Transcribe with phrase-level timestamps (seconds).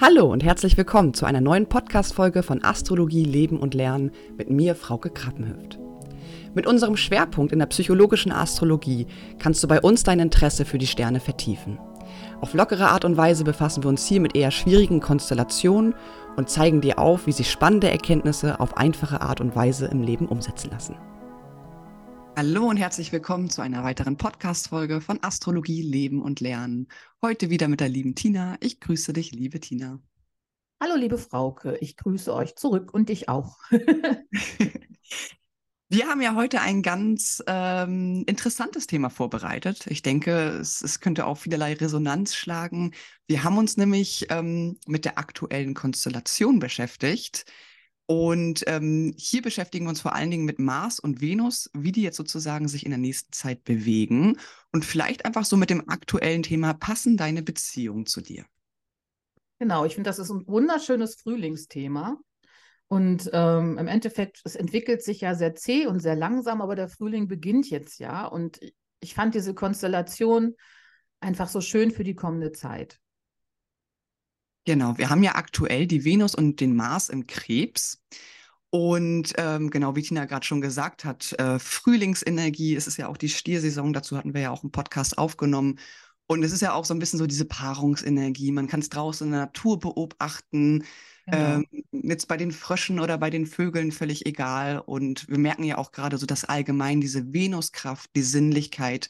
[0.00, 4.74] Hallo und herzlich willkommen zu einer neuen Podcast-Folge von Astrologie, Leben und Lernen mit mir,
[4.74, 5.78] Frauke Krappenhöft.
[6.52, 9.06] Mit unserem Schwerpunkt in der psychologischen Astrologie
[9.38, 11.78] kannst du bei uns dein Interesse für die Sterne vertiefen.
[12.40, 15.94] Auf lockere Art und Weise befassen wir uns hier mit eher schwierigen Konstellationen
[16.36, 20.26] und zeigen dir auf, wie sich spannende Erkenntnisse auf einfache Art und Weise im Leben
[20.26, 20.96] umsetzen lassen.
[22.36, 26.88] Hallo und herzlich willkommen zu einer weiteren Podcast-Folge von Astrologie, Leben und Lernen.
[27.22, 28.56] Heute wieder mit der lieben Tina.
[28.58, 30.00] Ich grüße dich, liebe Tina.
[30.82, 31.76] Hallo, liebe Frauke.
[31.80, 33.58] Ich grüße euch zurück und dich auch.
[35.88, 39.86] Wir haben ja heute ein ganz ähm, interessantes Thema vorbereitet.
[39.86, 42.94] Ich denke, es, es, könnte auch vielerlei Resonanz schlagen.
[43.28, 47.44] Wir haben uns nämlich ähm, mit der aktuellen Konstellation beschäftigt
[48.06, 52.02] und ähm, hier beschäftigen wir uns vor allen Dingen mit Mars und Venus, wie die
[52.02, 54.38] jetzt sozusagen sich in der nächsten Zeit bewegen
[54.72, 58.44] und vielleicht einfach so mit dem aktuellen Thema, passen deine Beziehungen zu dir?
[59.58, 62.18] Genau, ich finde, das ist ein wunderschönes Frühlingsthema.
[62.88, 66.88] Und ähm, im Endeffekt, es entwickelt sich ja sehr zäh und sehr langsam, aber der
[66.88, 68.26] Frühling beginnt jetzt ja.
[68.26, 68.60] Und
[69.00, 70.54] ich fand diese Konstellation
[71.20, 73.00] einfach so schön für die kommende Zeit.
[74.64, 78.02] Genau, wir haben ja aktuell die Venus und den Mars im Krebs.
[78.70, 83.16] Und ähm, genau, wie Tina gerade schon gesagt hat, äh, Frühlingsenergie, es ist ja auch
[83.16, 85.78] die Stiersaison, dazu hatten wir ja auch einen Podcast aufgenommen.
[86.26, 88.50] Und es ist ja auch so ein bisschen so diese Paarungsenergie.
[88.50, 90.84] Man kann es draußen in der Natur beobachten.
[91.26, 91.56] Genau.
[91.56, 94.80] Ähm, jetzt bei den Fröschen oder bei den Vögeln völlig egal.
[94.80, 99.08] Und wir merken ja auch gerade so, dass allgemein diese Venuskraft, die Sinnlichkeit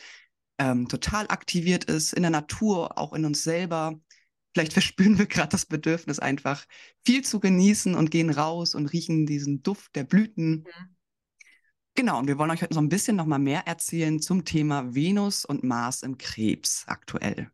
[0.58, 3.98] ähm, total aktiviert ist in der Natur, auch in uns selber.
[4.54, 6.64] Vielleicht verspüren wir gerade das Bedürfnis, einfach
[7.04, 10.64] viel zu genießen und gehen raus und riechen diesen Duft der Blüten.
[10.64, 10.96] Mhm.
[11.96, 14.94] Genau, und wir wollen euch heute so ein bisschen noch mal mehr erzählen zum Thema
[14.94, 17.50] Venus und Mars im Krebs aktuell.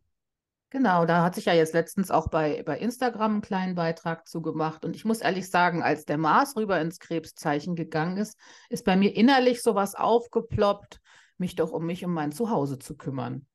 [0.71, 4.41] Genau, da hat sich ja jetzt letztens auch bei, bei Instagram einen kleinen Beitrag zu
[4.41, 4.85] gemacht.
[4.85, 8.97] Und ich muss ehrlich sagen, als der Mars rüber ins Krebszeichen gegangen ist, ist bei
[8.97, 11.01] mir innerlich sowas aufgeploppt,
[11.39, 13.47] mich doch um mich, um mein Zuhause zu kümmern.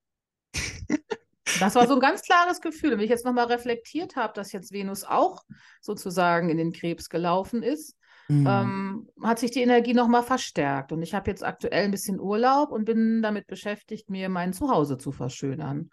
[1.59, 2.91] Das war so ein ganz klares Gefühl.
[2.91, 5.43] wenn ich jetzt nochmal reflektiert habe, dass jetzt Venus auch
[5.81, 8.47] sozusagen in den Krebs gelaufen ist, mhm.
[8.47, 10.91] ähm, hat sich die Energie nochmal verstärkt.
[10.91, 14.97] Und ich habe jetzt aktuell ein bisschen Urlaub und bin damit beschäftigt, mir mein Zuhause
[14.97, 15.89] zu verschönern.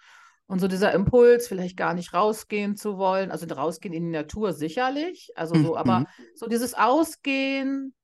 [0.47, 4.53] Und so dieser Impuls, vielleicht gar nicht rausgehen zu wollen, also rausgehen in die Natur
[4.53, 5.77] sicherlich, also so, mhm.
[5.77, 7.95] aber so dieses Ausgehen,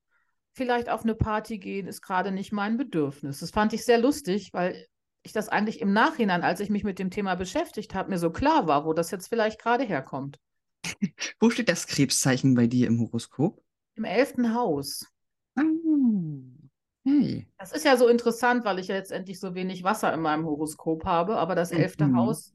[0.52, 3.40] vielleicht auf eine Party gehen, ist gerade nicht mein Bedürfnis.
[3.40, 4.86] Das fand ich sehr lustig, weil
[5.28, 8.30] ich das eigentlich im Nachhinein, als ich mich mit dem Thema beschäftigt habe, mir so
[8.30, 10.38] klar war, wo das jetzt vielleicht gerade herkommt.
[11.40, 13.62] wo steht das Krebszeichen bei dir im Horoskop?
[13.94, 15.06] Im elften Haus.
[15.56, 15.62] Ah,
[17.04, 17.48] hey.
[17.58, 20.46] Das ist ja so interessant, weil ich ja jetzt endlich so wenig Wasser in meinem
[20.46, 22.16] Horoskop habe, aber das elfte mhm.
[22.16, 22.54] Haus,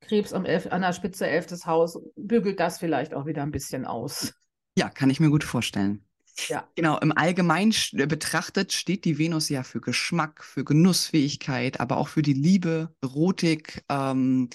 [0.00, 3.86] Krebs am elf, an der Spitze elftes Haus, bügelt das vielleicht auch wieder ein bisschen
[3.86, 4.34] aus.
[4.76, 6.05] Ja, kann ich mir gut vorstellen.
[6.48, 6.68] Ja.
[6.74, 12.08] Genau, im Allgemeinen äh, betrachtet steht die Venus ja für Geschmack, für Genussfähigkeit, aber auch
[12.08, 14.50] für die Liebe, Erotik, ähm,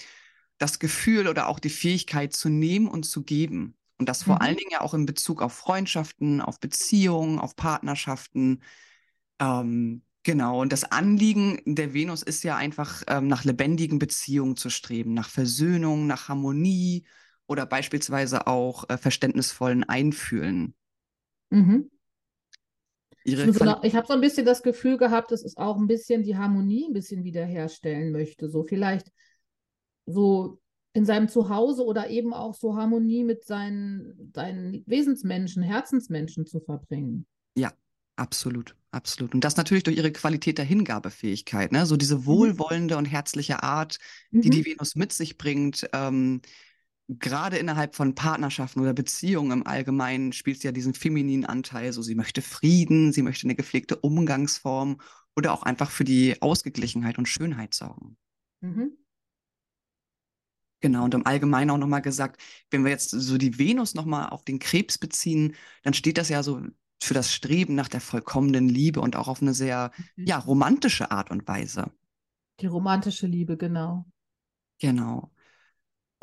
[0.57, 3.75] das Gefühl oder auch die Fähigkeit zu nehmen und zu geben.
[3.97, 4.41] Und das vor mhm.
[4.41, 8.63] allen Dingen ja auch in Bezug auf Freundschaften, auf Beziehungen, auf Partnerschaften.
[9.39, 14.69] Ähm, genau, und das Anliegen der Venus ist ja einfach, ähm, nach lebendigen Beziehungen zu
[14.69, 17.05] streben, nach Versöhnung, nach Harmonie
[17.47, 20.75] oder beispielsweise auch äh, verständnisvollen Einfühlen.
[21.51, 21.89] Mhm.
[23.23, 23.47] Ihre
[23.83, 26.87] ich habe so ein bisschen das Gefühl gehabt, dass es auch ein bisschen die Harmonie
[26.87, 28.49] ein bisschen wiederherstellen möchte.
[28.49, 29.11] So vielleicht
[30.07, 30.59] so
[30.93, 37.27] in seinem Zuhause oder eben auch so Harmonie mit seinen, seinen Wesensmenschen, Herzensmenschen zu verbringen.
[37.55, 37.71] Ja,
[38.15, 39.33] absolut, absolut.
[39.33, 41.85] Und das natürlich durch ihre Qualität der Hingabefähigkeit, ne?
[41.85, 42.25] So diese mhm.
[42.25, 43.99] wohlwollende und herzliche Art,
[44.31, 44.51] die mhm.
[44.51, 45.87] die Venus mit sich bringt.
[45.93, 46.41] Ähm,
[47.19, 51.93] gerade innerhalb von Partnerschaften oder Beziehungen im Allgemeinen spielt sie ja diesen femininen Anteil.
[51.93, 55.01] So, sie möchte Frieden, sie möchte eine gepflegte Umgangsform
[55.35, 58.17] oder auch einfach für die Ausgeglichenheit und Schönheit sorgen.
[58.61, 58.97] Mhm.
[60.81, 62.41] Genau, und im Allgemeinen auch nochmal gesagt,
[62.71, 66.41] wenn wir jetzt so die Venus nochmal auf den Krebs beziehen, dann steht das ja
[66.41, 66.61] so
[67.01, 70.25] für das Streben nach der vollkommenen Liebe und auch auf eine sehr, mhm.
[70.25, 71.91] ja, romantische Art und Weise.
[72.59, 74.05] Die romantische Liebe, genau.
[74.79, 75.30] Genau.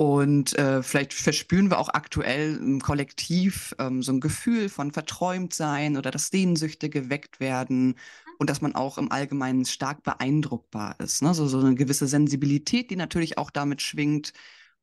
[0.00, 5.96] Und äh, vielleicht verspüren wir auch aktuell im Kollektiv ähm, so ein Gefühl von Verträumtsein
[5.96, 7.96] oder dass Sehnsüchte geweckt werden
[8.38, 11.20] und dass man auch im Allgemeinen stark beeindruckbar ist.
[11.22, 11.34] Ne?
[11.34, 14.32] So, so eine gewisse Sensibilität, die natürlich auch damit schwingt.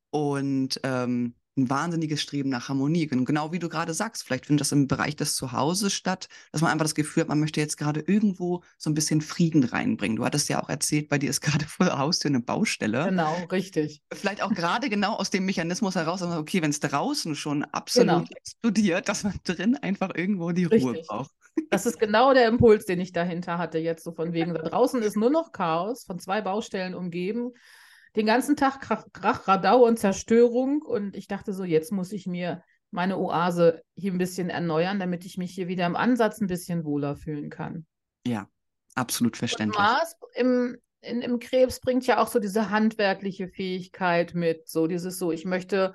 [0.10, 3.10] Und ähm, ein wahnsinniges Streben nach Harmonie.
[3.12, 6.62] Und genau wie du gerade sagst, vielleicht findet das im Bereich des Zuhauses statt, dass
[6.62, 10.18] man einfach das Gefühl hat, man möchte jetzt gerade irgendwo so ein bisschen Frieden reinbringen.
[10.18, 13.06] Du hattest ja auch erzählt, bei dir ist gerade vor der Haustür eine Baustelle.
[13.06, 14.02] Genau, richtig.
[14.14, 18.38] Vielleicht auch gerade genau aus dem Mechanismus heraus, okay, wenn es draußen schon absolut genau.
[18.38, 20.84] explodiert, dass man drin einfach irgendwo die richtig.
[20.84, 21.32] Ruhe braucht.
[21.70, 25.02] Das ist genau der Impuls, den ich dahinter hatte, jetzt so von wegen, da draußen
[25.02, 27.54] ist nur noch Chaos, von zwei Baustellen umgeben
[28.16, 30.82] den ganzen Tag Krach, Krach, Radau und Zerstörung.
[30.82, 35.26] Und ich dachte so, jetzt muss ich mir meine Oase hier ein bisschen erneuern, damit
[35.26, 37.86] ich mich hier wieder im Ansatz ein bisschen wohler fühlen kann.
[38.26, 38.48] Ja,
[38.96, 39.78] absolut verständlich.
[39.78, 44.88] Und Mars im, in, im Krebs bringt ja auch so diese handwerkliche Fähigkeit mit, so
[44.88, 45.94] dieses so, ich möchte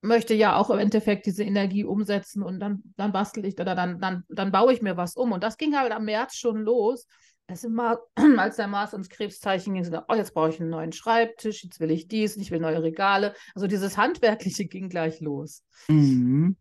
[0.00, 4.00] möchte ja auch im Endeffekt diese Energie umsetzen und dann, dann bastel ich oder dann,
[4.00, 5.32] dann, dann baue ich mir was um.
[5.32, 7.06] Und das ging halt am März schon los
[7.48, 8.00] es immer,
[8.36, 11.80] als der Mars ins Krebszeichen ging, so, oh, jetzt brauche ich einen neuen Schreibtisch, jetzt
[11.80, 13.34] will ich dies, ich will neue Regale.
[13.54, 15.64] Also dieses Handwerkliche ging gleich los.
[15.88, 16.56] Mhm.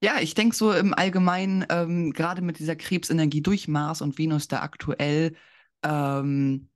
[0.00, 4.46] Ja, ich denke so im Allgemeinen, ähm, gerade mit dieser Krebsenergie durch Mars und Venus
[4.46, 5.34] da aktuell,
[5.82, 6.68] ähm,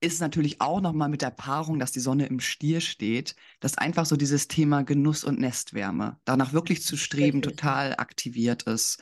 [0.00, 4.04] ist natürlich auch nochmal mit der Paarung, dass die Sonne im Stier steht, dass einfach
[4.04, 7.56] so dieses Thema Genuss und Nestwärme, danach wirklich zu streben, Richtig.
[7.56, 9.00] total aktiviert ist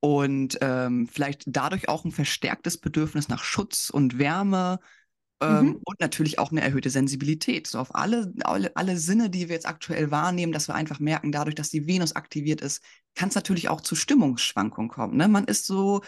[0.00, 4.78] und ähm, vielleicht dadurch auch ein verstärktes Bedürfnis nach Schutz und Wärme
[5.40, 5.80] ähm, mhm.
[5.84, 7.66] und natürlich auch eine erhöhte Sensibilität.
[7.66, 11.32] So auf alle, alle, alle Sinne, die wir jetzt aktuell wahrnehmen, dass wir einfach merken,
[11.32, 12.82] dadurch, dass die Venus aktiviert ist,
[13.14, 15.16] kann es natürlich auch zu Stimmungsschwankungen kommen.
[15.16, 15.28] Ne?
[15.28, 16.02] Man ist so,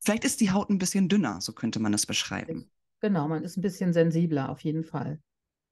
[0.00, 2.70] vielleicht ist die Haut ein bisschen dünner, so könnte man es beschreiben.
[3.00, 5.20] Genau, man ist ein bisschen sensibler auf jeden Fall.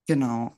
[0.07, 0.57] Genau.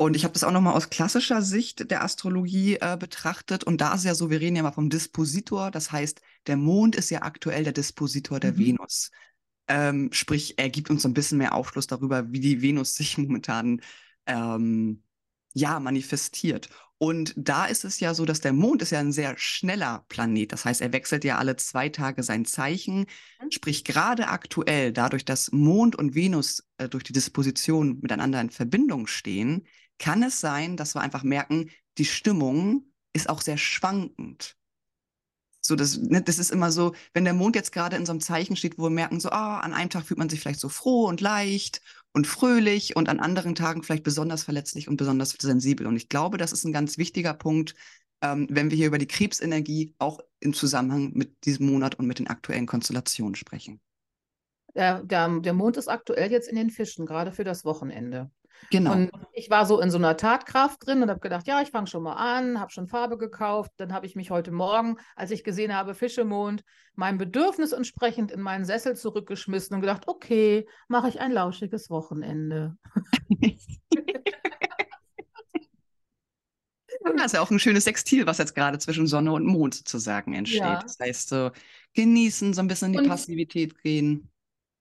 [0.00, 3.64] Und ich habe das auch nochmal aus klassischer Sicht der Astrologie äh, betrachtet.
[3.64, 5.70] Und da ist ja so, wir reden ja mal vom Dispositor.
[5.70, 8.58] Das heißt, der Mond ist ja aktuell der Dispositor der mhm.
[8.58, 9.10] Venus.
[9.68, 13.18] Ähm, sprich, er gibt uns so ein bisschen mehr Aufschluss darüber, wie die Venus sich
[13.18, 13.82] momentan
[14.24, 15.02] ähm,
[15.52, 16.70] ja, manifestiert.
[16.96, 20.50] Und da ist es ja so, dass der Mond ist ja ein sehr schneller Planet.
[20.52, 23.00] Das heißt, er wechselt ja alle zwei Tage sein Zeichen.
[23.42, 23.50] Mhm.
[23.50, 29.06] Sprich, gerade aktuell, dadurch, dass Mond und Venus äh, durch die Disposition miteinander in Verbindung
[29.06, 29.66] stehen,
[30.00, 34.56] kann es sein, dass wir einfach merken, die Stimmung ist auch sehr schwankend.
[35.60, 38.20] So, das, ne, das ist immer so, wenn der Mond jetzt gerade in so einem
[38.20, 40.70] Zeichen steht, wo wir merken, so, ah, an einem Tag fühlt man sich vielleicht so
[40.70, 41.82] froh und leicht
[42.12, 45.86] und fröhlich und an anderen Tagen vielleicht besonders verletzlich und besonders sensibel.
[45.86, 47.74] Und ich glaube, das ist ein ganz wichtiger Punkt,
[48.22, 52.18] ähm, wenn wir hier über die Krebsenergie auch im Zusammenhang mit diesem Monat und mit
[52.18, 53.80] den aktuellen Konstellationen sprechen.
[54.74, 58.30] Der, der, der Mond ist aktuell jetzt in den Fischen, gerade für das Wochenende.
[58.70, 58.92] Genau.
[58.92, 61.86] Und ich war so in so einer Tatkraft drin und habe gedacht, ja, ich fange
[61.86, 63.72] schon mal an, habe schon Farbe gekauft.
[63.76, 66.62] Dann habe ich mich heute Morgen, als ich gesehen habe, Fischemond,
[66.94, 72.76] meinem Bedürfnis entsprechend in meinen Sessel zurückgeschmissen und gedacht, okay, mache ich ein lauschiges Wochenende.
[77.16, 80.34] Das ist ja auch ein schönes Sextil, was jetzt gerade zwischen Sonne und Mond sozusagen
[80.34, 80.60] entsteht.
[80.60, 80.82] Ja.
[80.82, 81.50] Das heißt, so
[81.94, 84.29] genießen, so ein bisschen in die und Passivität gehen.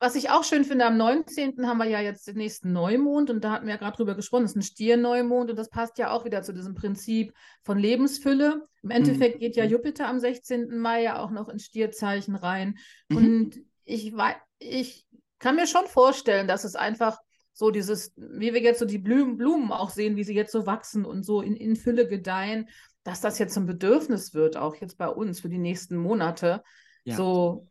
[0.01, 1.67] Was ich auch schön finde, am 19.
[1.67, 4.43] haben wir ja jetzt den nächsten Neumond und da hatten wir ja gerade drüber gesprochen,
[4.43, 8.65] das ist ein Stierneumond und das passt ja auch wieder zu diesem Prinzip von Lebensfülle.
[8.81, 9.39] Im Endeffekt mhm.
[9.39, 10.77] geht ja Jupiter am 16.
[10.77, 12.77] Mai ja auch noch ins Stierzeichen rein.
[13.09, 13.17] Mhm.
[13.17, 14.13] Und ich,
[14.59, 15.05] ich
[15.37, 17.17] kann mir schon vorstellen, dass es einfach
[17.51, 20.65] so dieses, wie wir jetzt so die Blumen, Blumen auch sehen, wie sie jetzt so
[20.65, 22.69] wachsen und so in, in Fülle gedeihen,
[23.03, 26.63] dass das jetzt ein Bedürfnis wird, auch jetzt bei uns für die nächsten Monate.
[27.03, 27.17] Ja.
[27.17, 27.67] So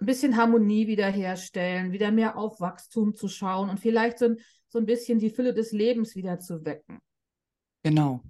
[0.00, 4.34] ein bisschen Harmonie wiederherstellen, wieder mehr auf Wachstum zu schauen und vielleicht so,
[4.68, 6.98] so ein bisschen die Fülle des Lebens wieder zu wecken.
[7.82, 8.22] Genau.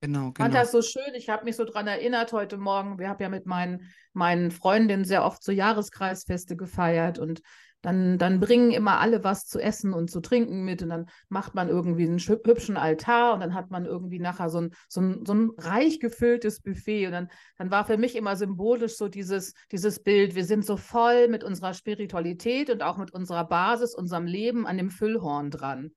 [0.00, 0.32] Genau, genau.
[0.32, 1.14] Ich fand das so schön.
[1.14, 2.98] Ich habe mich so daran erinnert heute Morgen.
[2.98, 7.40] Wir haben ja mit meinen, meinen Freundinnen sehr oft so Jahreskreisfeste gefeiert und
[7.84, 11.54] dann, dann bringen immer alle was zu essen und zu trinken mit und dann macht
[11.54, 15.26] man irgendwie einen hübschen Altar und dann hat man irgendwie nachher so ein, so ein,
[15.26, 19.52] so ein reich gefülltes Buffet und dann, dann war für mich immer symbolisch so dieses,
[19.70, 24.24] dieses Bild, wir sind so voll mit unserer Spiritualität und auch mit unserer Basis, unserem
[24.24, 25.90] Leben an dem Füllhorn dran.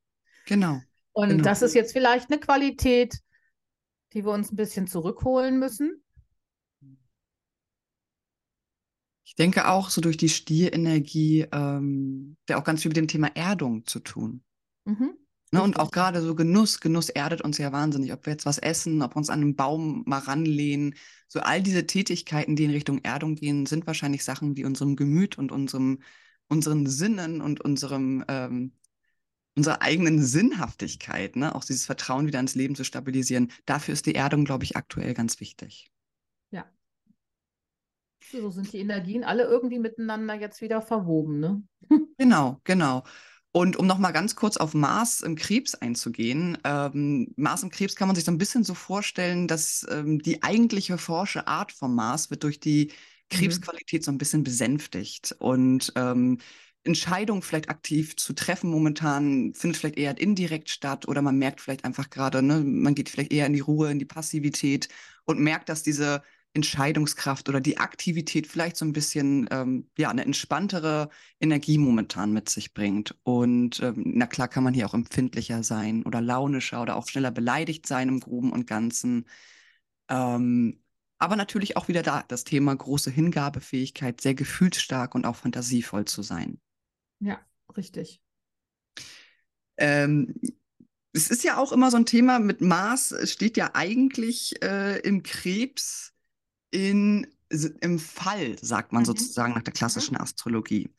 [0.45, 0.81] Genau.
[1.13, 1.43] Und genau.
[1.43, 3.17] das ist jetzt vielleicht eine Qualität,
[4.11, 6.03] die wir uns ein bisschen zurückholen müssen.
[6.81, 6.87] Ich
[9.37, 13.85] denke auch so durch die Stierenergie, ähm, der auch ganz viel mit dem Thema Erdung
[13.85, 14.43] zu tun.
[14.85, 15.13] Mhm.
[15.51, 18.11] Ne, und auch gerade so Genuss, Genuss erdet uns ja wahnsinnig.
[18.11, 20.95] Ob wir jetzt was essen, ob wir uns an einen Baum mal ranlehnen.
[21.29, 25.37] So all diese Tätigkeiten, die in Richtung Erdung gehen, sind wahrscheinlich Sachen, die unserem Gemüt
[25.37, 25.99] und unserem,
[26.49, 28.73] unseren Sinnen und unserem, ähm,
[29.55, 33.51] unserer eigenen Sinnhaftigkeit, ne, auch dieses Vertrauen wieder ins Leben zu stabilisieren.
[33.65, 35.91] Dafür ist die Erdung, glaube ich, aktuell ganz wichtig.
[38.31, 41.63] So sind die Energien alle irgendwie miteinander jetzt wieder verwoben, ne?
[42.17, 43.03] Genau, genau.
[43.51, 48.07] Und um nochmal ganz kurz auf Mars im Krebs einzugehen, ähm, Mars im Krebs kann
[48.07, 52.29] man sich so ein bisschen so vorstellen, dass ähm, die eigentliche forsche Art vom Mars
[52.29, 52.91] wird durch die
[53.31, 53.35] mhm.
[53.35, 54.05] Krebsqualität mhm.
[54.05, 55.35] so ein bisschen besänftigt.
[55.39, 56.37] Und ähm,
[56.83, 61.85] Entscheidung vielleicht aktiv zu treffen momentan findet vielleicht eher indirekt statt oder man merkt vielleicht
[61.85, 64.87] einfach gerade, ne, man geht vielleicht eher in die Ruhe, in die Passivität
[65.25, 66.21] und merkt, dass diese
[66.53, 72.49] Entscheidungskraft oder die Aktivität vielleicht so ein bisschen ähm, ja eine entspanntere Energie momentan mit
[72.49, 73.15] sich bringt.
[73.23, 77.31] Und ähm, na klar kann man hier auch empfindlicher sein oder launischer oder auch schneller
[77.31, 79.25] beleidigt sein im Groben und Ganzen.
[80.09, 80.81] Ähm,
[81.19, 86.21] aber natürlich auch wieder da das Thema große Hingabefähigkeit, sehr gefühlsstark und auch fantasievoll zu
[86.21, 86.59] sein.
[87.19, 87.39] Ja,
[87.75, 88.21] richtig.
[89.77, 90.35] Ähm,
[91.13, 94.99] es ist ja auch immer so ein Thema mit Mars, es steht ja eigentlich äh,
[94.99, 96.13] im Krebs
[96.71, 97.27] in,
[97.81, 99.07] im Fall, sagt man mhm.
[99.07, 100.21] sozusagen nach der klassischen mhm.
[100.21, 100.89] Astrologie.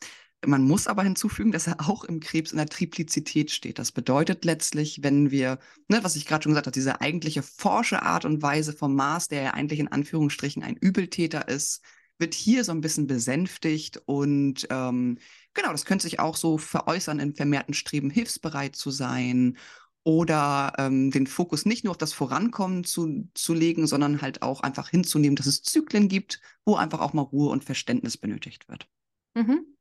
[0.47, 3.81] Man muss aber hinzufügen, dass er auch im Krebs in der Triplizität steht.
[3.81, 5.59] Das bedeutet letztlich, wenn wir,
[5.89, 9.27] ne, was ich gerade schon gesagt habe, diese eigentliche forsche Art und Weise vom Mars,
[9.27, 11.83] der ja eigentlich in Anführungsstrichen ein Übeltäter ist,
[12.19, 15.19] wird hier so ein bisschen besänftigt und ähm,
[15.55, 19.57] genau, das könnte sich auch so veräußern in vermehrten Streben, hilfsbereit zu sein
[20.05, 24.61] oder ähm, den Fokus nicht nur auf das Vorankommen zu, zu legen, sondern halt auch
[24.61, 28.89] einfach hinzunehmen, dass es Zyklen gibt, wo einfach auch mal Ruhe und Verständnis benötigt wird.
[29.35, 29.77] Mhm.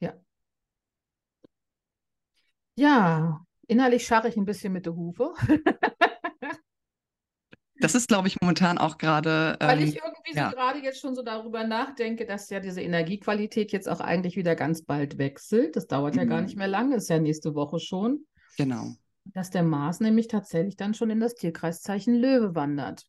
[0.00, 0.14] Ja.
[2.76, 5.34] Ja, innerlich scharre ich ein bisschen mit der Hufe.
[7.80, 9.56] Das ist, glaube ich, momentan auch gerade.
[9.60, 10.50] Ähm, Weil ich irgendwie ja.
[10.50, 14.56] so gerade jetzt schon so darüber nachdenke, dass ja diese Energiequalität jetzt auch eigentlich wieder
[14.56, 15.76] ganz bald wechselt.
[15.76, 16.20] Das dauert mhm.
[16.20, 16.58] ja gar nicht mhm.
[16.58, 18.26] mehr lange, ist ja nächste Woche schon.
[18.56, 18.94] Genau.
[19.34, 23.06] Dass der Mars nämlich tatsächlich dann schon in das Tierkreiszeichen Löwe wandert.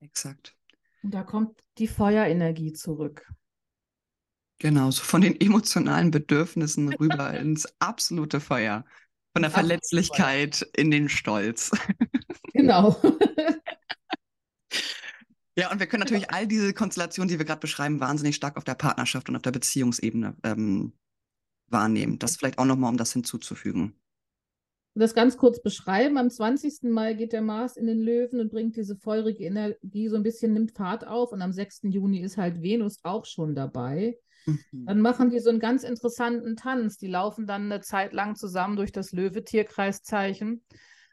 [0.00, 0.54] Exakt.
[1.02, 3.32] Und da kommt die Feuerenergie zurück.
[4.58, 8.84] Genau, so von den emotionalen Bedürfnissen rüber ins absolute Feuer.
[9.32, 10.68] Von der Verletzlichkeit Feuer.
[10.76, 11.70] in den Stolz.
[12.56, 12.96] Genau.
[15.58, 16.38] ja, und wir können natürlich genau.
[16.38, 19.50] all diese Konstellationen, die wir gerade beschreiben, wahnsinnig stark auf der Partnerschaft und auf der
[19.50, 20.94] Beziehungsebene ähm,
[21.68, 22.18] wahrnehmen.
[22.18, 23.94] Das vielleicht auch nochmal, um das hinzuzufügen
[25.00, 26.16] das ganz kurz beschreiben.
[26.16, 26.84] Am 20.
[26.84, 30.52] Mai geht der Mars in den Löwen und bringt diese feurige Energie so ein bisschen,
[30.52, 31.32] nimmt Fahrt auf.
[31.32, 31.80] Und am 6.
[31.84, 34.18] Juni ist halt Venus auch schon dabei.
[34.46, 34.86] Mhm.
[34.86, 36.96] Dann machen die so einen ganz interessanten Tanz.
[36.96, 40.64] Die laufen dann eine Zeit lang zusammen durch das Löwe-Tierkreiszeichen.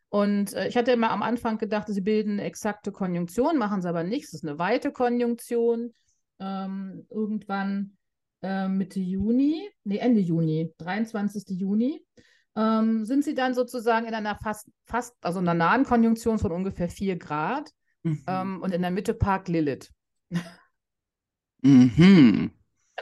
[0.09, 3.89] Und äh, ich hatte immer am Anfang gedacht, sie bilden eine exakte Konjunktion, machen sie
[3.89, 4.25] aber nicht.
[4.25, 5.93] Es ist eine weite Konjunktion.
[6.39, 7.97] Ähm, irgendwann
[8.43, 11.59] äh, Mitte Juni, nee, Ende Juni, 23.
[11.59, 12.05] Juni
[12.55, 16.89] ähm, sind sie dann sozusagen in einer fast, fast, also einer nahen Konjunktion von ungefähr
[16.89, 17.71] 4 Grad
[18.03, 18.23] mhm.
[18.27, 19.91] ähm, und in der Mitte Park Lilith.
[21.61, 22.51] mhm.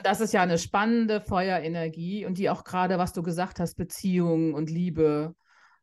[0.04, 4.54] Das ist ja eine spannende Feuerenergie und die auch gerade, was du gesagt hast, Beziehungen
[4.54, 5.36] und Liebe.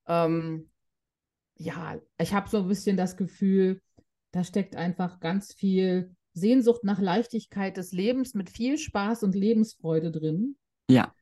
[0.07, 0.71] Ähm,
[1.57, 3.83] ja, ich habe so ein bisschen das Gefühl,
[4.33, 10.11] da steckt einfach ganz viel Sehnsucht nach Leichtigkeit des Lebens mit viel Spaß und Lebensfreude
[10.11, 10.57] drin.
[10.89, 11.13] Ja.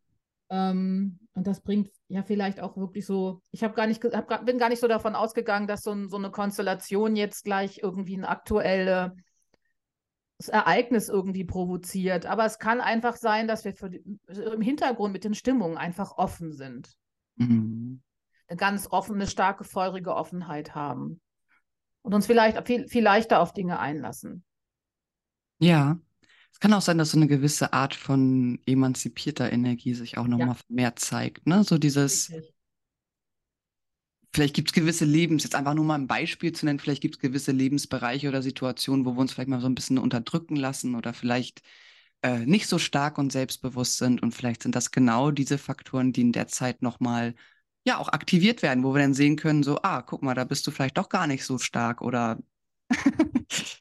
[0.50, 4.57] Ähm, und das bringt ja vielleicht auch wirklich so, ich habe gar nicht, hab, bin
[4.59, 8.25] gar nicht so davon ausgegangen, dass so, ein, so eine Konstellation jetzt gleich irgendwie ein
[8.25, 9.12] aktuelles
[10.49, 12.25] Ereignis irgendwie provoziert.
[12.25, 16.52] Aber es kann einfach sein, dass wir die, im Hintergrund mit den Stimmungen einfach offen
[16.55, 16.97] sind.
[17.35, 18.00] Mhm.
[18.49, 21.21] Eine ganz offene, starke, feurige Offenheit haben.
[22.00, 24.43] Und uns vielleicht viel, viel leichter auf Dinge einlassen.
[25.59, 25.99] Ja,
[26.56, 30.56] es kann auch sein, dass so eine gewisse Art von emanzipierter Energie sich auch nochmal
[30.56, 30.56] ja.
[30.68, 31.46] mehr zeigt.
[31.46, 31.62] Ne?
[31.64, 32.54] So dieses, Richtig.
[34.34, 37.16] vielleicht gibt es gewisse Lebens, jetzt einfach nur mal ein Beispiel zu nennen, vielleicht gibt
[37.16, 40.94] es gewisse Lebensbereiche oder Situationen, wo wir uns vielleicht mal so ein bisschen unterdrücken lassen
[40.94, 41.60] oder vielleicht
[42.22, 44.22] äh, nicht so stark und selbstbewusst sind.
[44.22, 47.34] Und vielleicht sind das genau diese Faktoren, die in der Zeit nochmal
[47.84, 50.66] ja auch aktiviert werden, wo wir dann sehen können, so, ah, guck mal, da bist
[50.66, 52.38] du vielleicht doch gar nicht so stark oder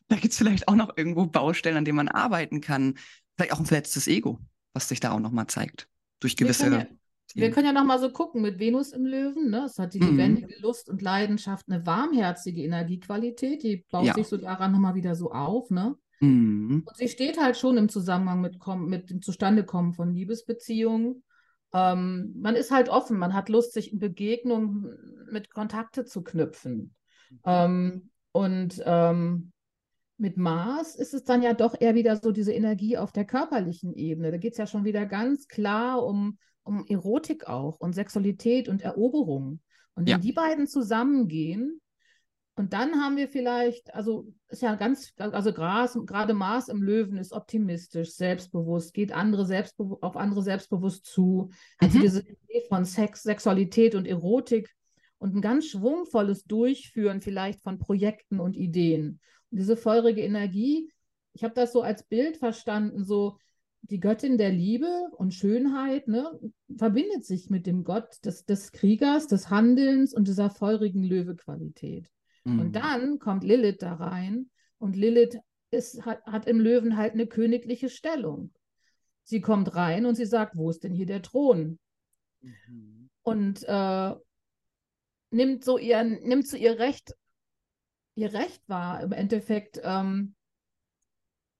[0.07, 2.95] da gibt es vielleicht auch noch irgendwo Baustellen, an denen man arbeiten kann.
[3.35, 4.39] Vielleicht auch ein verletztes Ego,
[4.73, 5.87] was sich da auch nochmal zeigt.
[6.19, 6.65] Durch gewisse.
[6.65, 6.99] Wir können
[7.33, 9.49] ja, wir können ja noch mal so gucken mit Venus im Löwen.
[9.49, 9.65] Ne?
[9.65, 10.11] Es hat die mhm.
[10.11, 13.63] lebendige Lust und Leidenschaft, eine warmherzige Energiequalität.
[13.63, 14.13] Die baut ja.
[14.13, 15.69] sich so daran nochmal wieder so auf.
[15.69, 15.95] Ne?
[16.19, 16.83] Mhm.
[16.85, 21.23] Und sie steht halt schon im Zusammenhang mit, mit dem Zustandekommen von Liebesbeziehungen.
[21.73, 26.95] Ähm, man ist halt offen, man hat Lust, sich in Begegnungen mit Kontakte zu knüpfen.
[27.29, 27.39] Mhm.
[27.45, 29.51] Ähm, und ähm,
[30.17, 33.93] mit Mars ist es dann ja doch eher wieder so diese Energie auf der körperlichen
[33.93, 34.31] Ebene.
[34.31, 38.81] Da geht es ja schon wieder ganz klar um, um Erotik auch und Sexualität und
[38.81, 39.59] Eroberung.
[39.95, 40.17] Und wenn ja.
[40.17, 41.81] die beiden zusammengehen,
[42.57, 47.17] Und dann haben wir vielleicht, also ist ja ganz, also Gras, gerade Mars im Löwen
[47.17, 51.49] ist optimistisch, selbstbewusst, geht andere selbstbe auf andere selbstbewusst zu,
[51.81, 52.01] hat mhm.
[52.01, 54.73] diese Idee von Sex, Sexualität und Erotik
[55.17, 59.19] und ein ganz schwungvolles Durchführen vielleicht von Projekten und Ideen.
[59.57, 60.91] Diese feurige Energie,
[61.33, 63.37] ich habe das so als Bild verstanden, so
[63.81, 66.39] die Göttin der Liebe und Schönheit ne,
[66.75, 72.09] verbindet sich mit dem Gott des, des Kriegers, des Handelns und dieser feurigen Löwequalität.
[72.43, 72.59] Mhm.
[72.59, 75.37] Und dann kommt Lilith da rein und Lilith
[75.71, 78.51] ist, hat, hat im Löwen halt eine königliche Stellung.
[79.23, 81.79] Sie kommt rein und sie sagt, wo ist denn hier der Thron?
[82.41, 83.09] Mhm.
[83.23, 84.13] Und äh,
[85.31, 87.13] nimmt so ihr, nimmt so ihr Recht,
[88.15, 90.35] ihr Recht wahr, im Endeffekt ähm,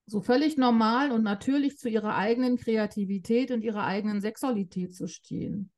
[0.06, 5.70] so völlig normal und natürlich zu ihrer eigenen Kreativität und ihrer eigenen Sexualität zu stehen.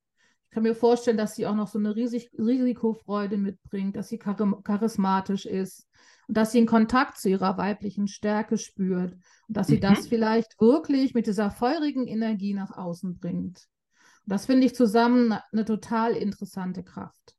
[0.45, 4.19] Ich kann mir vorstellen, dass sie auch noch so eine Risik Risikofreude mitbringt, dass sie
[4.19, 5.87] char charismatisch ist
[6.27, 9.83] und dass sie einen Kontakt zu ihrer weiblichen Stärke spürt und dass sie mhm.
[9.83, 13.67] das vielleicht wirklich mit dieser feurigen Energie nach außen bringt.
[14.27, 17.35] Und das finde ich zusammen eine total interessante Kraft.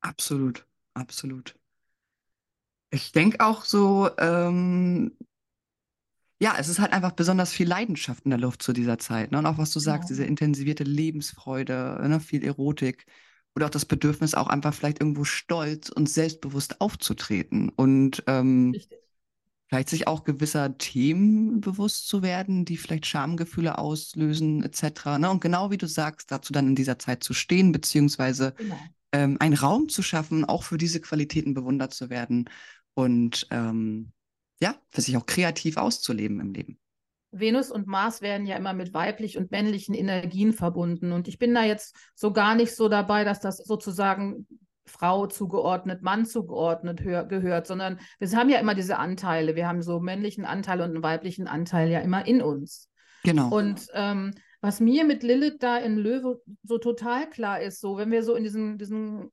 [0.00, 1.59] Absolut, absolut.
[2.90, 5.12] Ich denke auch so, ähm,
[6.42, 9.30] ja, es ist halt einfach besonders viel Leidenschaft in der Luft zu dieser Zeit.
[9.30, 9.38] Ne?
[9.38, 10.14] Und auch was du sagst, ja.
[10.14, 12.18] diese intensivierte Lebensfreude, ne?
[12.18, 13.06] viel Erotik
[13.54, 18.74] oder auch das Bedürfnis, auch einfach vielleicht irgendwo stolz und selbstbewusst aufzutreten und ähm,
[19.68, 25.18] vielleicht sich auch gewisser Themen bewusst zu werden, die vielleicht Schamgefühle auslösen, etc.
[25.18, 25.30] Ne?
[25.30, 28.78] Und genau wie du sagst, dazu dann in dieser Zeit zu stehen, beziehungsweise genau.
[29.12, 32.48] ähm, einen Raum zu schaffen, auch für diese Qualitäten bewundert zu werden.
[33.00, 34.12] Und ähm,
[34.60, 36.78] ja, für sich auch kreativ auszuleben im Leben.
[37.32, 41.12] Venus und Mars werden ja immer mit weiblich und männlichen Energien verbunden.
[41.12, 44.46] Und ich bin da jetzt so gar nicht so dabei, dass das sozusagen
[44.84, 49.54] Frau zugeordnet, Mann zugeordnet gehört, sondern wir haben ja immer diese Anteile.
[49.54, 52.90] Wir haben so männlichen Anteil und einen weiblichen Anteil ja immer in uns.
[53.22, 53.48] Genau.
[53.56, 58.10] Und ähm, was mir mit Lilith da in Löwe so total klar ist, so wenn
[58.10, 59.30] wir so in diesen, diesen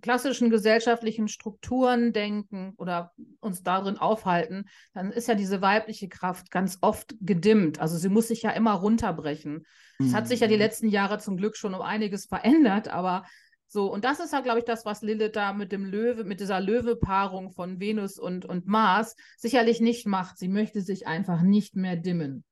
[0.00, 6.78] klassischen gesellschaftlichen Strukturen denken oder uns darin aufhalten, dann ist ja diese weibliche Kraft ganz
[6.80, 7.80] oft gedimmt.
[7.80, 9.64] Also sie muss sich ja immer runterbrechen.
[9.98, 10.12] Es mhm.
[10.14, 10.60] hat sich ja die mhm.
[10.60, 13.24] letzten Jahre zum Glück schon um einiges verändert, aber
[13.68, 16.38] so, und das ist ja, glaube ich, das, was Lilith da mit dem Löwe, mit
[16.40, 20.38] dieser Löwe-Paarung von Venus und, und Mars sicherlich nicht macht.
[20.38, 22.44] Sie möchte sich einfach nicht mehr dimmen.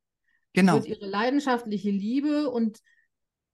[0.54, 0.80] Genau.
[0.80, 2.80] Sie wird ihre leidenschaftliche Liebe und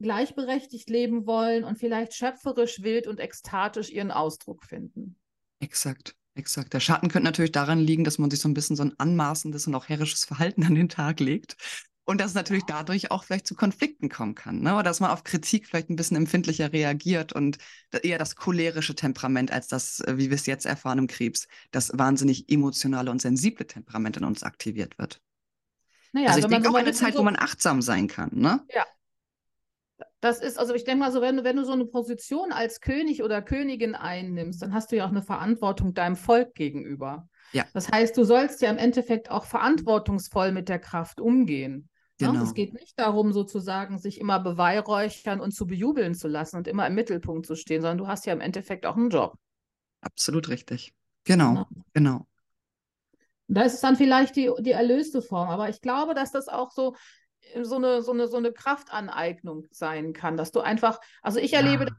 [0.00, 5.16] gleichberechtigt leben wollen und vielleicht schöpferisch, wild und ekstatisch ihren Ausdruck finden.
[5.60, 6.14] Exakt.
[6.34, 6.72] Exakt.
[6.72, 9.66] Der Schatten könnte natürlich daran liegen, dass man sich so ein bisschen so ein anmaßendes
[9.66, 11.56] und auch herrisches Verhalten an den Tag legt.
[12.04, 14.60] Und dass es natürlich dadurch auch vielleicht zu Konflikten kommen kann.
[14.60, 14.72] Ne?
[14.74, 17.58] Oder dass man auf Kritik vielleicht ein bisschen empfindlicher reagiert und
[18.02, 21.92] eher das cholerische Temperament als das, äh, wie wir es jetzt erfahren im Krebs, das
[21.94, 25.20] wahnsinnig emotionale und sensible Temperament in uns aktiviert wird.
[26.12, 28.30] Naja, also ich denke auch eine Zeit, so wo man achtsam sein kann.
[28.32, 28.64] Ne?
[28.74, 28.84] Ja,
[30.20, 32.80] das ist, also ich denke mal so, wenn du, wenn du so eine Position als
[32.80, 37.28] König oder Königin einnimmst, dann hast du ja auch eine Verantwortung deinem Volk gegenüber.
[37.52, 37.64] Ja.
[37.72, 41.88] Das heißt, du sollst ja im Endeffekt auch verantwortungsvoll mit der Kraft umgehen.
[42.20, 42.28] Ne?
[42.28, 42.34] Genau.
[42.34, 42.42] Ja?
[42.42, 46.86] Es geht nicht darum, sozusagen sich immer beweihräuchern und zu bejubeln zu lassen und immer
[46.86, 49.36] im Mittelpunkt zu stehen, sondern du hast ja im Endeffekt auch einen Job.
[50.02, 50.92] Absolut richtig.
[51.24, 51.84] Genau, genau.
[51.92, 52.26] genau.
[53.48, 55.48] Da ist es dann vielleicht die, die erlöste Form.
[55.48, 56.94] Aber ich glaube, dass das auch so
[57.62, 61.84] so eine, so eine, so eine Kraftaneignung sein kann, dass du einfach, also ich erlebe
[61.84, 61.90] ja.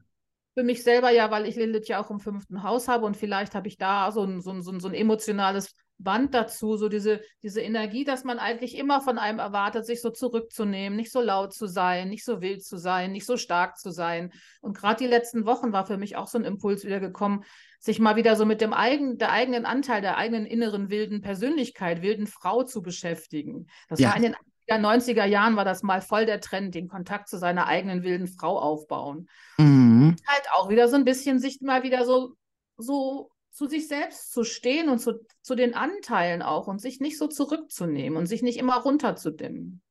[0.56, 3.56] für mich selber ja, weil ich Lilith ja auch im fünften Haus habe und vielleicht
[3.56, 6.90] habe ich da so ein, so ein, so ein, so ein emotionales Band dazu, so
[6.90, 11.22] diese, diese Energie, dass man eigentlich immer von einem erwartet, sich so zurückzunehmen, nicht so
[11.22, 14.32] laut zu sein, nicht so wild zu sein, nicht so stark zu sein.
[14.62, 17.44] Und gerade die letzten Wochen war für mich auch so ein Impuls wieder gekommen,
[17.80, 22.02] sich mal wieder so mit dem eigen, der eigenen Anteil, der eigenen inneren wilden Persönlichkeit,
[22.02, 23.68] wilden Frau zu beschäftigen.
[23.90, 24.10] Das ja.
[24.10, 24.36] war in den
[24.70, 28.60] 90er Jahren war das mal voll der Trend, den Kontakt zu seiner eigenen wilden Frau
[28.60, 29.30] aufbauen.
[29.58, 30.16] Mhm.
[30.26, 32.36] Halt auch wieder so ein bisschen sich mal wieder so,
[32.78, 37.18] so zu sich selbst zu stehen und zu, zu den Anteilen auch und sich nicht
[37.18, 39.82] so zurückzunehmen und sich nicht immer runterzudimmen.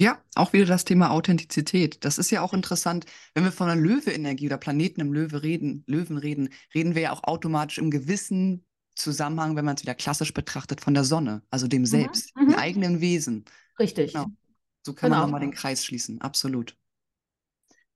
[0.00, 2.04] Ja, auch wieder das Thema Authentizität.
[2.04, 5.82] Das ist ja auch interessant, wenn wir von einer Löwe-Energie oder Planeten im Löwe reden,
[5.88, 8.64] Löwen reden, reden wir ja auch automatisch im gewissen
[8.98, 11.86] Zusammenhang, wenn man es wieder klassisch betrachtet, von der Sonne, also dem mhm.
[11.86, 12.48] Selbst, mhm.
[12.50, 13.44] dem eigenen Wesen.
[13.78, 14.12] Richtig.
[14.12, 14.26] Genau.
[14.84, 15.22] So kann genau.
[15.22, 16.76] man nochmal den Kreis schließen, absolut.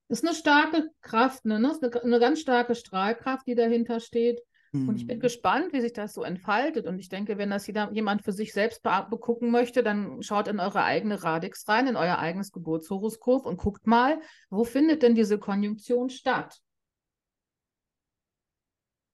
[0.08, 1.60] Das ist eine starke Kraft, ne?
[1.62, 4.40] Das ist eine, eine ganz starke Strahlkraft, die dahinter steht.
[4.72, 4.88] Mhm.
[4.88, 5.22] Und ich bin mhm.
[5.22, 6.86] gespannt, wie sich das so entfaltet.
[6.86, 10.60] Und ich denke, wenn das jeder, jemand für sich selbst begucken möchte, dann schaut in
[10.60, 15.38] eure eigene Radix rein, in euer eigenes Geburtshoroskop und guckt mal, wo findet denn diese
[15.38, 16.60] Konjunktion statt?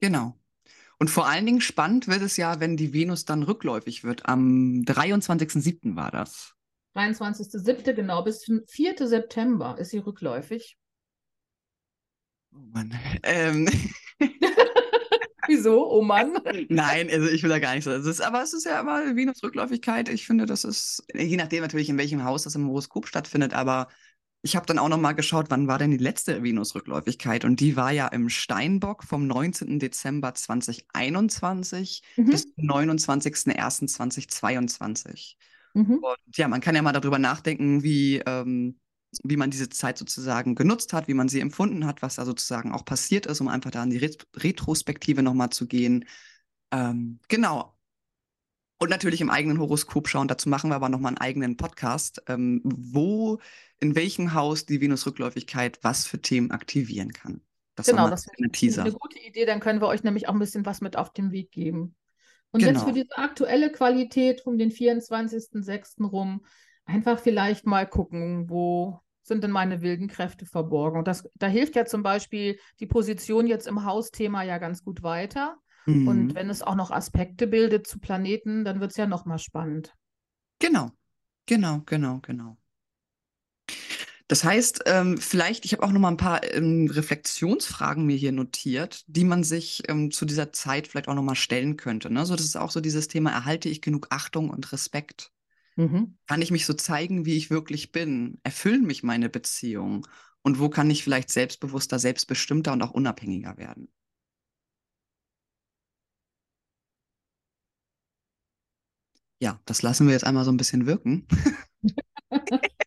[0.00, 0.37] Genau.
[0.98, 4.26] Und vor allen Dingen spannend wird es ja, wenn die Venus dann rückläufig wird.
[4.26, 5.94] Am 23.07.
[5.94, 6.54] war das.
[6.96, 7.92] 23.07.
[7.92, 9.06] genau, bis 4.
[9.06, 10.76] September ist sie rückläufig.
[12.52, 12.92] Oh Mann.
[13.22, 13.68] Ähm.
[15.46, 15.88] Wieso?
[15.90, 16.36] Oh Mann.
[16.68, 17.92] Nein, also ich will da gar nicht so.
[17.92, 20.08] Es ist, aber es ist ja immer Venus-Rückläufigkeit.
[20.08, 23.88] Ich finde, das ist, je nachdem natürlich, in welchem Haus das im Horoskop stattfindet, aber
[24.48, 27.44] ich habe dann auch noch mal geschaut, wann war denn die letzte Venus-Rückläufigkeit?
[27.44, 29.78] Und die war ja im Steinbock vom 19.
[29.78, 32.30] Dezember 2021 mhm.
[32.30, 35.34] bis 29.01.2022.
[35.74, 35.98] Mhm.
[35.98, 38.80] Und ja, man kann ja mal darüber nachdenken, wie, ähm,
[39.22, 42.72] wie man diese Zeit sozusagen genutzt hat, wie man sie empfunden hat, was da sozusagen
[42.72, 46.06] auch passiert ist, um einfach da in die Ret Retrospektive nochmal zu gehen.
[46.72, 47.77] Ähm, genau.
[48.78, 50.28] Und natürlich im eigenen Horoskop schauen.
[50.28, 53.40] Dazu machen wir aber nochmal einen eigenen Podcast, ähm, wo,
[53.80, 57.40] in welchem Haus die Venusrückläufigkeit was für Themen aktivieren kann.
[57.74, 59.46] Das genau, das ist eine gute Idee.
[59.46, 61.96] Dann können wir euch nämlich auch ein bisschen was mit auf den Weg geben.
[62.50, 62.72] Und genau.
[62.72, 66.04] jetzt für diese aktuelle Qualität um den 24.06.
[66.06, 66.44] rum,
[66.84, 70.98] einfach vielleicht mal gucken, wo sind denn meine wilden Kräfte verborgen.
[70.98, 75.02] Und das, da hilft ja zum Beispiel die Position jetzt im Hausthema ja ganz gut
[75.02, 75.56] weiter.
[75.88, 76.08] Mhm.
[76.08, 79.94] Und wenn es auch noch Aspekte bildet zu Planeten, dann wird es ja nochmal spannend.
[80.58, 80.90] Genau,
[81.46, 82.56] genau, genau, genau.
[84.28, 88.32] Das heißt, ähm, vielleicht, ich habe auch noch mal ein paar ähm, Reflexionsfragen mir hier
[88.32, 92.10] notiert, die man sich ähm, zu dieser Zeit vielleicht auch noch mal stellen könnte.
[92.12, 92.26] Ne?
[92.26, 95.32] So, das ist auch so dieses Thema, erhalte ich genug Achtung und Respekt?
[95.76, 96.18] Mhm.
[96.26, 98.38] Kann ich mich so zeigen, wie ich wirklich bin?
[98.42, 100.02] Erfüllen mich meine Beziehungen?
[100.42, 103.88] Und wo kann ich vielleicht selbstbewusster, selbstbestimmter und auch unabhängiger werden?
[109.40, 111.26] Ja, das lassen wir jetzt einmal so ein bisschen wirken.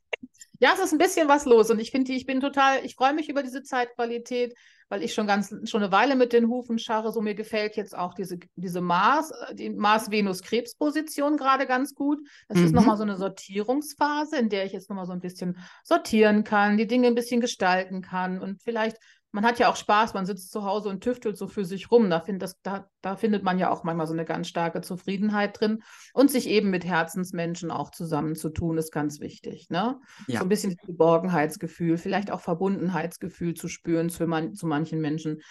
[0.62, 3.16] Ja, es ist ein bisschen was los und ich finde, ich bin total, ich freue
[3.16, 4.54] mich über diese Zeitqualität,
[4.90, 7.12] weil ich schon ganz schon eine Weile mit den Hufen scharre.
[7.12, 12.20] So mir gefällt jetzt auch diese, diese Mars, die Mars-Venus-Krebs-Position gerade ganz gut.
[12.48, 12.66] Das mhm.
[12.66, 16.78] ist nochmal so eine Sortierungsphase, in der ich jetzt nochmal so ein bisschen sortieren kann,
[16.78, 18.98] die Dinge ein bisschen gestalten kann und vielleicht
[19.32, 22.10] man hat ja auch Spaß, man sitzt zu Hause und tüftelt so für sich rum.
[22.10, 25.60] Da, find, das, da, da findet man ja auch manchmal so eine ganz starke Zufriedenheit
[25.60, 25.84] drin.
[26.13, 29.70] Und sich eben mit Herzensmenschen auch zusammenzutun, ist ganz wichtig.
[29.70, 30.00] Ne?
[30.28, 30.39] Ja.
[30.39, 35.41] So ein bisschen Geborgenheitsgefühl, vielleicht auch Verbundenheitsgefühl zu spüren zu, man, zu manchen Menschen.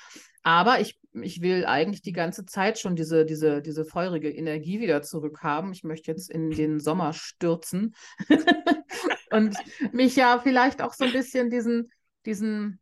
[0.42, 5.02] Aber ich, ich will eigentlich die ganze Zeit schon diese, diese, diese feurige Energie wieder
[5.02, 5.72] zurückhaben.
[5.72, 7.94] Ich möchte jetzt in den Sommer stürzen
[9.30, 9.56] und
[9.92, 11.90] mich ja vielleicht auch so ein bisschen diesen,
[12.24, 12.79] diesen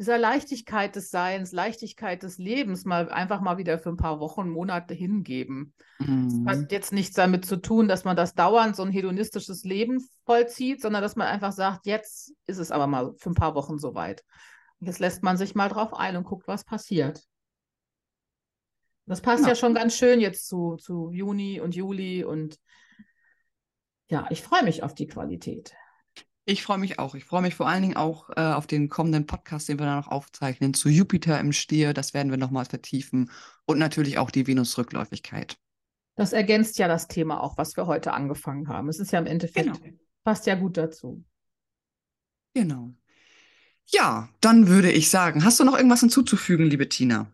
[0.00, 4.48] dieser Leichtigkeit des Seins, Leichtigkeit des Lebens mal einfach mal wieder für ein paar Wochen,
[4.48, 5.74] Monate hingeben.
[5.98, 6.46] Mhm.
[6.46, 10.02] Das hat jetzt nichts damit zu tun, dass man das dauernd so ein hedonistisches Leben
[10.24, 13.78] vollzieht, sondern dass man einfach sagt, jetzt ist es aber mal für ein paar Wochen
[13.78, 14.24] soweit.
[14.80, 17.22] Jetzt lässt man sich mal drauf ein und guckt, was passiert.
[19.04, 22.58] Das passt ja, ja schon ganz schön jetzt zu, zu Juni und Juli und
[24.08, 25.74] ja, ich freue mich auf die Qualität.
[26.50, 27.14] Ich freue mich auch.
[27.14, 30.00] Ich freue mich vor allen Dingen auch äh, auf den kommenden Podcast, den wir dann
[30.00, 31.94] noch aufzeichnen, zu Jupiter im Stier.
[31.94, 33.30] Das werden wir nochmal vertiefen.
[33.66, 35.56] Und natürlich auch die Venus-Rückläufigkeit.
[36.16, 38.88] Das ergänzt ja das Thema auch, was wir heute angefangen haben.
[38.88, 39.96] Es ist ja im Endeffekt, genau.
[40.24, 41.22] passt ja gut dazu.
[42.52, 42.94] Genau.
[43.86, 47.32] Ja, dann würde ich sagen, hast du noch irgendwas hinzuzufügen, liebe Tina?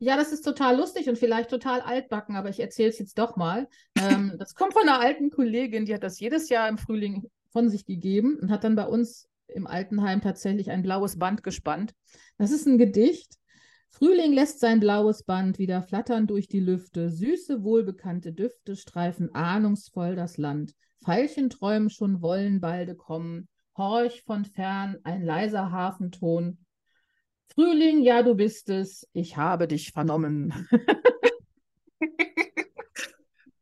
[0.00, 3.36] Ja, das ist total lustig und vielleicht total altbacken, aber ich erzähle es jetzt doch
[3.36, 3.68] mal.
[3.96, 7.68] ähm, das kommt von einer alten Kollegin, die hat das jedes Jahr im Frühling von
[7.68, 11.94] sich gegeben und hat dann bei uns im Altenheim tatsächlich ein blaues Band gespannt.
[12.38, 13.36] Das ist ein Gedicht.
[13.90, 17.10] Frühling lässt sein blaues Band wieder flattern durch die Lüfte.
[17.10, 20.74] Süße, wohlbekannte Düfte streifen ahnungsvoll das Land.
[21.00, 23.48] Veilchen träumen schon wollen balde kommen.
[23.76, 26.58] Horch von fern ein leiser Hafenton.
[27.48, 29.06] Frühling, ja, du bist es.
[29.12, 30.68] Ich habe dich vernommen.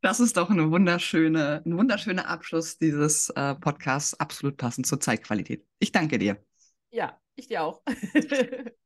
[0.02, 5.66] Das ist doch eine wunderschöne, ein wunderschöner Abschluss dieses äh, Podcasts, absolut passend zur Zeitqualität.
[5.78, 6.42] Ich danke dir.
[6.90, 7.82] Ja, ich dir auch.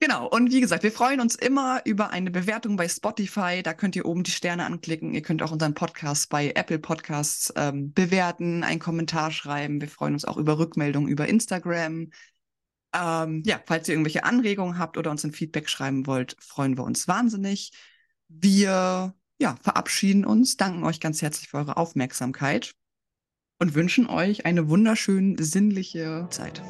[0.00, 3.64] Genau, und wie gesagt, wir freuen uns immer über eine Bewertung bei Spotify.
[3.64, 5.12] Da könnt ihr oben die Sterne anklicken.
[5.12, 9.80] Ihr könnt auch unseren Podcast bei Apple Podcasts ähm, bewerten, einen Kommentar schreiben.
[9.80, 12.10] Wir freuen uns auch über Rückmeldungen über Instagram.
[12.94, 16.84] Ähm, ja, falls ihr irgendwelche Anregungen habt oder uns ein Feedback schreiben wollt, freuen wir
[16.84, 17.72] uns wahnsinnig.
[18.28, 22.72] Wir ja, verabschieden uns, danken euch ganz herzlich für eure Aufmerksamkeit
[23.60, 26.62] und wünschen euch eine wunderschön sinnliche Zeit.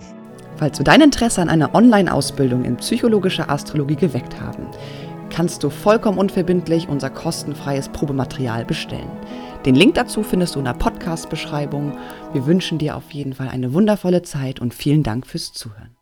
[0.57, 4.67] Falls wir dein Interesse an einer Online-Ausbildung in psychologischer Astrologie geweckt haben,
[5.31, 9.11] kannst du vollkommen unverbindlich unser kostenfreies Probematerial bestellen.
[9.65, 11.97] Den Link dazu findest du in der Podcast-Beschreibung.
[12.33, 15.98] Wir wünschen dir auf jeden Fall eine wundervolle Zeit und vielen Dank fürs Zuhören.